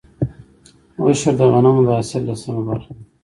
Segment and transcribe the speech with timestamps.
[1.03, 3.03] عشر د غنمو د حاصل لسمه برخه ده.